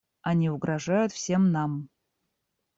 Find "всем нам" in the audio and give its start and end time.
1.11-1.87